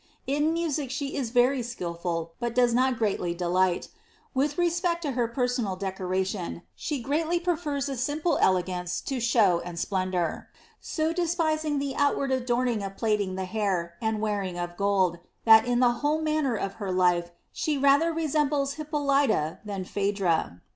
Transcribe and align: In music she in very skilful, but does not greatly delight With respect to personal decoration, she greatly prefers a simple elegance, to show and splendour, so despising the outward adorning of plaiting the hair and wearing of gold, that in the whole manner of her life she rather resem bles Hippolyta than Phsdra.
In 0.25 0.51
music 0.51 0.89
she 0.89 1.09
in 1.15 1.23
very 1.25 1.61
skilful, 1.61 2.33
but 2.39 2.55
does 2.55 2.73
not 2.73 2.97
greatly 2.97 3.35
delight 3.35 3.89
With 4.33 4.57
respect 4.57 5.03
to 5.03 5.27
personal 5.31 5.75
decoration, 5.75 6.63
she 6.73 7.03
greatly 7.03 7.39
prefers 7.39 7.87
a 7.87 7.95
simple 7.95 8.39
elegance, 8.41 8.99
to 9.01 9.19
show 9.19 9.59
and 9.59 9.77
splendour, 9.77 10.47
so 10.79 11.13
despising 11.13 11.77
the 11.77 11.95
outward 11.95 12.31
adorning 12.31 12.81
of 12.81 12.97
plaiting 12.97 13.35
the 13.35 13.45
hair 13.45 13.93
and 14.01 14.19
wearing 14.21 14.57
of 14.57 14.75
gold, 14.75 15.19
that 15.45 15.65
in 15.67 15.81
the 15.81 15.91
whole 16.01 16.23
manner 16.23 16.55
of 16.55 16.73
her 16.81 16.91
life 16.91 17.29
she 17.53 17.77
rather 17.77 18.11
resem 18.11 18.49
bles 18.49 18.73
Hippolyta 18.77 19.59
than 19.63 19.85
Phsdra. 19.85 20.61